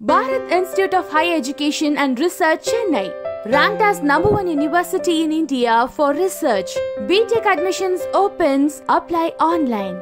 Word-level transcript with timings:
Bharat 0.00 0.52
Institute 0.52 0.94
of 0.94 1.10
Higher 1.10 1.34
Education 1.34 1.96
and 1.98 2.20
Research, 2.20 2.66
Chennai. 2.66 3.10
Ranked 3.46 3.82
as 3.82 4.00
number 4.00 4.28
one 4.28 4.46
university 4.46 5.24
in 5.24 5.32
India 5.32 5.88
for 5.88 6.12
research. 6.14 6.70
BTech 7.00 7.44
admissions 7.44 8.02
opens. 8.14 8.80
Apply 8.88 9.32
online. 9.40 9.98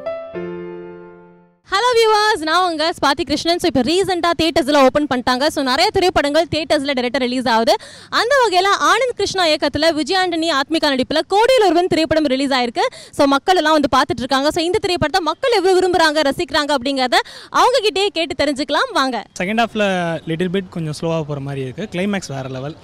Hello 1.70 1.88
viewers 1.96 2.42
நான் 2.48 2.64
உங்க 2.66 2.84
Swathi 2.96 3.22
Krishnan 3.28 3.60
so 3.62 3.66
இப்போ 3.70 3.82
ரீசெண்டாக 3.88 4.34
தேட்டர்ஸில் 4.40 4.78
open 4.82 5.08
பண்ணிட்டாங்க. 5.10 5.44
So 5.54 5.60
நிறைய 5.68 5.86
திரைப்படங்கள் 5.96 6.46
தேட்டர்ஸில் 6.52 6.92
director 6.98 7.24
release 7.24 7.48
ஆகுது. 7.54 7.74
அந்த 8.18 8.34
வகையில் 8.42 8.68
ஆனந்த் 8.90 9.14
கிருஷ்ணா 9.20 9.44
இயக்கத்தில் 9.50 9.86
விஜய் 9.98 10.18
ஆண்டனி 10.20 10.48
ஆத்மிகா 10.58 10.90
நடிப்பில் 10.94 11.20
கோடியில் 11.34 11.64
ஒருவன் 11.68 11.90
திரைப்படம் 11.94 12.28
ரிலீஸ் 12.34 12.54
ஆயிருக்கு. 12.58 12.84
ஸோ 13.18 13.26
மக்கள் 13.34 13.60
எல்லாம் 13.62 13.76
வந்து 13.78 13.90
பார்த்துட்டு 13.96 14.22
இருக்காங்க. 14.24 14.50
ஸோ 14.56 14.62
இந்த 14.68 14.80
திரைப்படத்தை 14.84 15.22
மக்கள் 15.30 15.56
எவ்வளோ 15.58 15.74
விரும்புகிறாங்க 15.78 16.24
ரசிக்கிறாங்க 16.30 16.72
அப்படிங்கிறத 16.78 17.18
அவங்க 17.60 17.80
கிட்டே 17.88 18.06
கேட்டு 18.18 18.36
தெரிஞ்சுக்கலாம். 18.42 18.88
வாங்க. 19.00 19.24
செகண்ட் 19.40 19.62
ஹாஃபில் 19.64 19.86
லிட்டில் 20.30 20.52
பிட் 20.56 20.70
கொஞ்சம் 20.76 20.98
ஸ்லோவாக 21.00 21.24
போகிற 21.30 21.42
மாதிரி 21.48 21.64
இருக்குது 21.66 21.90
கிளைமேக்ஸ் 21.96 22.32
வேறு 22.36 22.54
லெவல் 22.58 22.76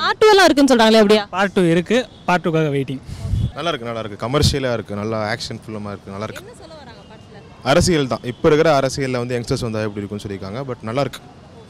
பார்ட் 0.00 0.22
டூ 0.22 0.28
எல்லாம் 0.34 0.48
இருக்குன்னு 0.50 0.74
சொல்கிறாங்களே 0.74 1.02
அப்படியா? 1.04 1.24
பார்ட் 1.36 1.56
டூ 1.58 1.64
இருக்குது 1.74 2.06
பார்ட் 2.28 2.46
டூக்காக 2.46 2.70
வெயிட்டிங் 2.78 3.02
நல்லா 3.58 3.70
இருக்கு 3.72 3.90
நல்லா 3.90 4.02
இருக்கு. 4.04 4.24
கமர்ஷியலாக 4.26 4.76
இருக்கு. 4.78 5.00
நல்லா 5.02 5.20
ஆக்ஷன் 5.34 5.60
ஃபில்மாக 5.62 5.92
இருக்கு. 5.94 6.12
நல்லா 6.14 6.26
இருக்கு. 6.28 6.44
அரசியல் 7.70 8.10
தான். 8.12 8.24
இப்போ 8.32 8.46
இருக்கிற 8.50 8.68
அரசியலில் 8.80 9.20
வந்து 9.22 9.34
யங்ஸ்டர்ஸ் 9.36 9.64
வந்தால் 9.66 9.86
எப்படி 9.88 10.00
இருக்கும்னு 10.02 10.24
சொல்லியிருக்காங்க. 10.24 10.60
பட் 10.70 10.82
நல்லா 10.88 11.02
இருக்கு. 11.06 11.20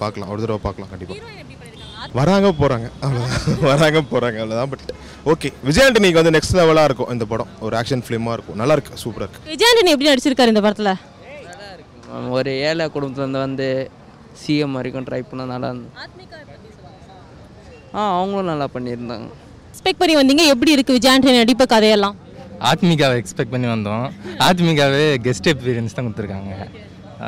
பார்க்கலாம். 0.02 0.30
ஒரு 0.32 0.40
தடவை 0.44 0.60
பார்க்கலாம். 0.66 0.90
கண்டிப்பாக 0.92 1.36
வராங்க 2.18 2.48
போகிறாங்க 2.58 2.86
அவ்வளோதான் 3.04 3.40
வராங்க 3.70 3.98
போகிறாங்க 4.10 4.36
அவ்வளோதான் 4.42 4.70
பட் 4.72 4.84
ஓகே 5.32 5.48
விஜய் 5.68 5.84
ஆண்டனிக்கு 5.86 6.20
வந்து 6.20 6.32
நெக்ஸ்ட் 6.36 6.56
லெவலாக 6.58 6.88
இருக்கும் 6.88 7.10
இந்த 7.14 7.24
படம். 7.32 7.50
ஒரு 7.66 7.74
ஆக்ஷன் 7.80 8.04
ஃபிலிமாக 8.06 8.34
இருக்கும். 8.36 8.58
நல்லா 8.60 8.74
இருக்கு. 8.76 9.00
சூப்பராக 9.02 9.26
இருக்கு. 9.28 9.50
விஜய் 9.54 9.68
ஆண்டனி 9.70 9.92
எப்படி 9.94 10.10
நடிச்சிருக்காரு 10.10 10.52
இந்த 10.54 10.62
படத்தில்? 10.66 10.92
ஒரு 12.36 12.52
ஏழை 12.68 12.84
குடும்பத்துலேருந்து 12.94 13.42
வந்து 13.46 13.66
சிஎம் 14.42 14.76
வரைக்கும் 14.78 15.06
ட்ரை 15.08 15.20
பண்ண 15.30 15.44
நல்லா 15.52 15.68
இருந்தது 15.72 16.06
ஆ 17.98 18.00
அவங்களும் 18.18 18.50
நல்லா 18.52 18.66
பண்ணியிருந்தாங்க. 18.76 19.28
எக்ஸ்பெக்ட் 19.70 20.00
பண்ணி 20.00 20.14
வந்தீங்க. 20.20 20.44
எப்படி 20.54 20.74
இருக்கு 20.76 20.96
விஜய் 20.96 21.12
ஆண்டனி 21.14 21.38
நடிப்பு 21.42 21.66
கதையெல்லாம்? 21.74 22.16
ஆத்மிகாவை 22.70 23.16
எக்ஸ்பெக்ட் 23.20 23.52
பண்ணி 23.54 23.68
வந்தோம். 23.74 24.04
ஆத்மிகாவே 24.46 25.04
கெஸ்ட் 25.26 25.48
எக்ஸ்பீரியன்ஸ் 25.52 25.94
தான் 25.96 26.06
கொடுத்துருக்காங்க. 26.06 26.52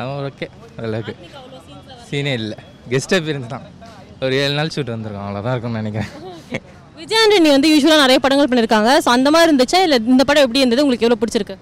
அவன் 0.00 0.24
ஓகே 0.28 0.46
ஓரளவுக்கு. 0.76 1.14
சீனே 2.08 2.32
இல்லை. 2.40 2.56
கெஸ்ட் 2.92 3.14
எக்ஸ்பீரியன்ஸ் 3.16 3.52
தான். 3.54 3.66
ஒரு 4.24 4.34
ஏழு 4.42 4.54
நாள் 4.58 4.72
ஷூட் 4.74 4.92
வந்திருக்கோம். 4.94 5.26
அவ்வளோதான் 5.26 5.54
இருக்கும்னு 5.54 5.82
நினைக்கிறேன். 5.82 6.10
விஜய் 7.00 7.20
ஆண்டனி 7.22 7.50
வந்து 7.56 7.68
யூஸ்வலாக 7.72 8.02
நிறைய 8.04 8.18
படங்கள் 8.24 8.48
பண்ணியிருக்காங்க 8.50 8.90
ஸோ 9.04 9.08
அந்த 9.16 9.28
மாதிரி 9.34 9.48
இருந்துச்சா? 9.50 9.78
இல்லை 9.86 9.98
இந்த 10.14 10.22
படம் 10.30 10.44
எப்படி 10.46 10.62
இருந்தது? 10.62 10.84
உங்களுக்கு 10.84 11.06
எவ்வளோ 11.06 11.18
பிடிச்சிருக்கு? 11.22 11.56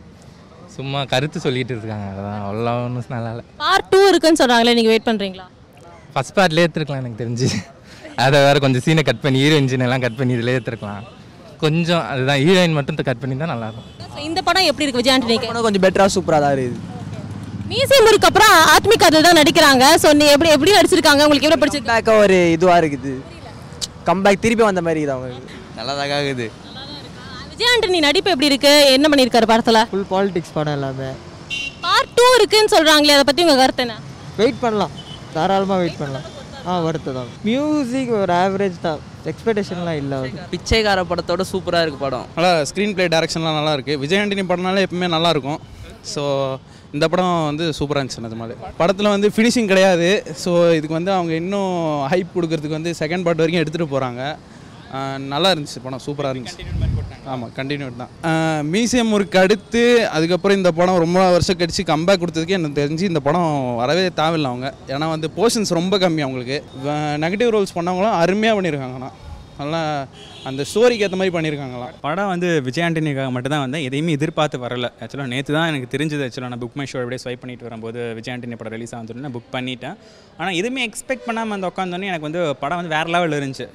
சும்மா 0.76 1.00
கருத்து 1.12 1.38
சொல்லிட்டு 1.44 1.72
இருக்காங்க. 1.76 2.08
அதான் 2.14 2.40
அவ்வளோ 2.46 2.72
ஒன்றும் 2.86 3.14
நல்லா 3.16 3.30
இல்லை. 3.34 3.44
பார்ட் 3.62 3.88
டூ 3.92 4.00
இருக்குன்னு 4.10 4.40
சொல்கிறாங்களே 4.42 4.74
நீங்கள் 4.78 4.94
வெயிட் 4.94 5.08
பண்ணுறீங்களா 5.10 5.46
ஃபஸ்ட் 6.14 6.36
பார்ட்லேயே 6.38 6.66
எடுத்துருக்கலாம் 6.66 7.02
எனக்கு 7.02 7.20
தெரிஞ்சு. 7.22 7.48
அதை 8.24 8.38
வேறு 8.46 8.64
கொஞ்சம் 8.64 8.84
சீனை 8.86 9.02
கட் 9.08 9.24
பண்ணி 9.24 9.40
ஹீரோயின் 9.44 9.86
எல்லாம் 9.88 10.04
கட் 10.06 10.18
பண்ணி 10.20 10.34
இதில் 10.38 10.54
எடுத்துருக்கலாம் 10.56 11.04
கொஞ்சம் 11.64 12.04
அதுதான் 12.10 12.40
ஹீரோயின் 12.44 12.76
மட்டும் 12.78 12.98
கட் 13.08 13.22
பண்ணி 13.22 13.34
தான் 13.42 13.52
நல்லாயிருக்கும். 13.52 13.88
ஸோ 14.14 14.18
இந்த 14.28 14.40
படம் 14.48 14.68
எப்படி 14.70 14.84
இருக்கு 14.84 15.02
விஜய் 15.02 15.14
ஆண்டனிக்கு? 15.14 15.48
கொஞ்சம் 15.66 15.84
பெட்டராக 15.86 16.10
சூப்பராக 16.16 16.40
தான் 16.44 16.54
இருக்குது. 16.54 16.84
மியூசியம் 17.72 18.06
முருக்கு 18.08 18.28
அப்புறம் 18.30 18.54
ஆத்மிக் 18.74 19.06
அதில் 19.08 19.26
தான் 19.28 19.38
நடிக்கிறாங்க. 19.40 19.84
ஸோ 20.02 20.10
நீ 20.20 20.26
எப்படி 20.36 20.50
எப்படி 20.56 20.76
நடிச்சிருக்காங்க. 20.78 21.24
உங்களுக்கு 21.26 21.48
எவ்வளோ 21.48 21.60
பிடிச்சிருக்கு? 21.62 21.92
பேக்காக 21.94 22.22
ஒரு 22.24 22.38
இதுவாக 22.56 22.80
இருக்குது. 22.82 23.12
கம்பேக் 24.08 24.44
திருப்பி 24.44 24.64
வந்த 24.68 24.82
மாதிரி 24.86 25.00
இருக்குது 25.02 25.16
அவங்களுக்கு. 25.16 25.58
நல்லா 25.78 26.06
இருக்குது. 26.22 26.46
விஜய் 27.50 27.70
ஆண்டனி 27.72 28.00
நடிப்பு 28.08 28.32
எப்படி 28.34 28.50
இருக்கு? 28.52 28.72
என்ன 28.96 29.06
பண்ணியிருக்காரு 29.12 29.50
படத்தில்? 29.52 29.82
ஃபுல் 29.92 30.08
பாலிடிக்ஸ் 30.14 30.56
படம் 30.56 30.76
எல்லாமே. 30.78 31.10
பார்ட் 31.84 32.14
டூ 32.18 32.26
இருக்குன்னு 32.38 32.74
சொல்கிறாங்களே 32.76 33.14
அதை 33.18 33.26
பற்றி 33.28 33.44
உங்கள் 33.46 33.62
கருத்து 33.62 33.84
என்ன? 33.86 33.96
வெயிட் 34.40 34.60
பண்ணலாம். 34.64 34.94
தாராளமாக 35.36 35.80
வெயிட் 35.82 36.00
பண்ணலாம். 36.02 36.26
ஆ 36.70 36.72
வருத்து 36.86 37.10
தான். 37.18 37.30
மியூசிக் 37.48 38.10
ஒரு 38.20 38.32
ஆவரேஜ் 38.42 38.78
தான். 38.86 39.00
எக்ஸ்பெக்டேஷன்லாம் 39.30 39.98
இல்லை 40.02 40.16
அது 40.22 40.46
பிச்சைக்கார 40.52 41.04
படத்தோட 41.10 41.44
சூப்பராக 41.52 41.84
இருக்கு 41.84 42.00
படம். 42.06 42.26
நல்லா 42.36 42.52
ஸ்க்ரீன் 42.70 42.94
ப்ளே 42.96 43.06
டைரக்ஷன்லாம் 43.14 43.58
நல்லா 43.58 43.72
இருக்குது 43.76 44.00
விஜய் 44.04 44.20
ஆண்டனி 44.22 44.44
படம்னாலே 44.50 44.84
எப்பவுமே 44.86 45.08
நல்லா 45.16 45.32
இருக்கும். 45.36 45.60
ஸோ 46.12 46.22
இந்த 46.96 47.06
படம் 47.12 47.32
வந்து 47.50 47.64
சூப்பராக 47.78 48.00
இருந்துச்சு 48.02 48.26
நிஜமாலே 48.26 48.54
படத்தில் 48.80 49.14
வந்து 49.14 49.30
ஃபினிஷிங் 49.36 49.70
கிடையாது. 49.72 50.08
ஸோ 50.44 50.52
இதுக்கு 50.78 50.98
வந்து 50.98 51.12
அவங்க 51.16 51.34
இன்னும் 51.42 51.74
ஹைப் 52.12 52.36
கொடுக்கறதுக்கு 52.36 52.78
வந்து 52.78 52.92
செகண்ட் 53.02 53.26
பார்ட் 53.26 53.42
வரைக்கும் 53.44 53.62
எடுத்துகிட்டு 53.64 53.92
போகிறாங்க 53.94 54.22
நல்லா 55.34 55.50
இருந்துச்சு 55.54 55.84
படம். 55.86 56.04
சூப்பராக 56.06 56.34
இருந்துச்சு. 56.34 56.62
ஆமாம் 57.32 57.52
கண்டினியூட் 57.58 58.00
தான். 58.02 58.12
மியூசியம் 58.72 59.12
ஒர்க் 59.16 59.38
அடுத்து 59.42 59.82
அதுக்கப்புறம் 60.16 60.58
இந்த 60.58 60.70
படம் 60.78 61.02
ரொம்ப 61.04 61.22
வருஷம் 61.34 61.58
கழிச்சு 61.60 61.84
கம்பேக் 61.92 62.20
கொடுத்ததுக்கு 62.22 62.56
எனக்கு 62.58 62.80
தெரிஞ்சு 62.82 63.10
இந்த 63.12 63.20
படம் 63.28 63.50
வரவே 63.80 64.04
தேவையில்லை 64.20 64.50
அவங்க. 64.52 64.68
ஏன்னா 64.94 65.08
வந்து 65.14 65.30
போர்ஷன்ஸ் 65.38 65.78
ரொம்ப 65.80 65.98
கம்மி 66.04 66.24
அவங்களுக்கு. 66.26 66.58
நெகட்டிவ் 67.24 67.54
ரோல்ஸ் 67.56 67.76
பண்ணவங்களும் 67.78 68.18
அருமையாக 68.22 68.56
பண்ணியிருக்காங்கண்ணா 68.58 69.10
நல்லா 69.60 69.82
அந்த 70.48 70.62
ஸ்டோரிக்கு 70.70 71.04
ஏற்ற 71.04 71.16
மாதிரி 71.20 71.34
பண்ணியிருக்காங்களாம் 71.36 71.94
படம் 72.04 72.30
வந்து 72.32 72.48
விஜய் 72.66 72.84
ஆண்டனிக்காக 72.86 73.30
மட்டும் 73.36 73.54
தான் 73.54 73.64
வந்தேன். 73.64 73.84
எதையுமே 73.88 74.14
எதிர்பார்த்து 74.18 74.62
வரல. 74.64 74.88
ஆக்சுவலாக 75.02 75.32
நேற்று 75.34 75.56
தான் 75.56 75.68
எனக்கு 75.70 75.88
தெரிஞ்சது. 75.94 76.26
ஆக்சுவலாக 76.26 76.52
நான் 76.54 76.62
புக் 76.64 76.76
மை 76.80 76.86
ஷோ 76.90 77.00
அப்படியே 77.02 77.22
ஸ்வைப் 77.24 77.42
பண்ணிட்டு 77.44 77.68
வரும்போது 77.68 78.00
விஜய் 78.18 78.34
ஆண்டனி 78.34 78.58
படம் 78.60 78.76
ரிலீஸ் 78.76 78.94
ஆகுதுன்னு 78.98 79.24
நான் 79.26 79.36
புக் 79.38 79.54
பண்ணிட்டேன். 79.56 79.96
ஆனால் 80.40 80.58
எதுவுமே 80.60 80.84
எக்ஸ்பெக்ட் 80.88 81.26
பண்ணாமல் 81.28 81.56
அந்த 81.58 81.70
உட்காந்தோன்னே 81.72 82.10
எனக்கு 82.12 82.28
வந்து 82.28 82.42
படம் 82.62 82.80
வந்து 82.80 82.94
வேறு 82.96 83.12
லெவலில் 83.16 83.40
இருந்துச்சு. 83.40 83.68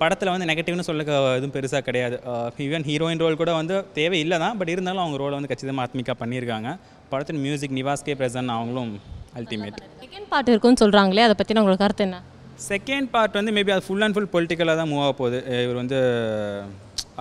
படத்தில் 0.00 0.32
வந்து 0.32 0.48
நெகட்டிவ்னு 0.50 0.86
சொல்ல 0.88 1.04
எதுவும் 1.36 1.54
பெருசாக 1.56 1.82
கிடையாது. 1.88 2.16
ஈவன் 2.66 2.84
ஹீரோயின் 2.90 3.22
ரோல் 3.22 3.40
கூட 3.40 3.52
வந்து 3.60 3.74
தேவை 3.98 4.18
இல்லை 4.24 4.36
தான் 4.44 4.58
பட் 4.60 4.72
இருந்தாலும் 4.74 5.02
அவங்க 5.04 5.16
ரோலை 5.22 5.34
வந்து 5.38 5.50
கச்சிதமாக 5.52 5.86
ஆத்மிக்கா 5.86 6.14
பண்ணியிருக்காங்க 6.22 6.70
படத்தின் 7.12 7.42
மியூசிக் 7.46 7.74
நிவாஸ் 7.78 8.04
கே 8.06 8.14
பிரசன் 8.20 8.52
அவங்களும் 8.56 8.92
அல்டிமேட் 9.40 9.80
செகண்ட் 10.04 10.28
பார்ட் 10.34 10.52
இருக்குன்னு 10.52 10.82
சொல்கிறாங்களே 10.82 11.24
அதை 11.26 11.34
பற்றி 11.40 11.60
உங்களுக்கு 11.62 11.84
கருத்து 11.84 12.06
என்ன? 12.06 12.20
செகண்ட் 12.70 13.08
பார்ட் 13.12 13.36
வந்து 13.40 13.52
மேபி 13.56 13.72
அது 13.74 13.84
ஃபுல் 13.88 14.04
அண்ட் 14.06 14.16
ஃபுல் 14.16 14.32
பொலிட்டிக்கலாக 14.36 14.76
தான் 14.80 14.90
மூவ் 14.92 15.02
ஆக 15.04 15.12
போகுது. 15.20 15.38
இவர் 15.66 15.80
வந்து 15.82 15.98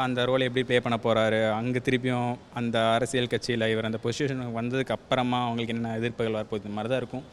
அந்த 0.05 0.25
ரோலை 0.29 0.47
எப்படி 0.49 0.63
ப்ளே 0.69 0.79
பண்ண 0.85 0.97
போகிறாரு 1.05 1.39
அங்கே 1.59 1.81
திருப்பியும் 1.87 2.31
அந்த 2.61 2.77
அரசியல் 2.95 3.31
கட்சியில் 3.33 3.69
இவர் 3.73 3.89
அந்த 3.89 3.99
பொசிஷனுக்கு 4.05 4.57
வந்ததுக்கு 4.61 4.95
அப்புறமா 4.97 5.39
அவங்களுக்கு 5.47 5.75
என்ன 5.77 5.93
எதிர்ப்புகள் 5.99 6.37
வரப்போகுது 6.39 6.65
இந்த 6.67 6.77
மாதிரி 6.77 6.91
தான் 6.93 7.01
இருக்கும். 7.03 7.25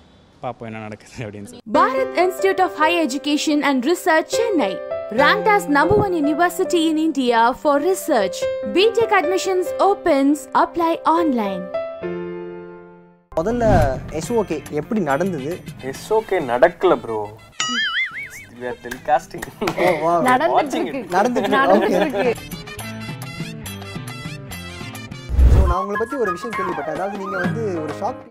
பார்ப்போம் 0.44 0.68
என்ன 0.70 0.82
நடக்குது 0.86 1.16
அப்படின்னு 1.26 1.48
சொல்லி. 1.50 1.62
Bharat 1.78 2.18
Institute 2.24 2.60
of 2.66 2.72
Higher 2.82 3.00
Education 3.08 3.58
and 3.70 3.86
Research, 3.90 4.30
Chennai. 4.38 4.72
Ranked 5.12 5.46
as 5.46 5.68
number 5.68 5.94
one 5.94 6.12
university 6.12 6.88
in 6.90 6.98
India 6.98 7.54
for 7.54 7.78
research. 7.78 8.42
BTech 8.74 9.12
admissions 9.12 9.68
opens. 9.88 10.38
Apply 10.62 10.94
online. 11.12 11.62
முதல்ல 13.38 13.64
எஸ்ஓகே 14.18 14.58
எப்படி 14.80 15.00
நடந்தது? 15.10 15.52
இட்ஸ் 15.88 16.08
ஓகே 16.16 16.36
நடக்கல 16.50 16.96
ப்ரோ 17.04 17.20
டெலிகாஸ்டிங் 18.86 19.46
நடந்துட்டு 21.16 21.52
ஸோ 25.52 25.60
நான் 25.70 25.80
உங்களை 25.82 25.96
பற்றி 26.02 26.16
ஒரு 26.22 26.30
விஷயம் 26.36 26.56
கேள்விப்பட்டேன். 26.58 26.96
அதாவது 26.96 27.16
நீங்கள் 27.22 27.44
வந்து 27.46 27.64
ஒரு 27.84 27.94
ஷாப் 28.00 28.20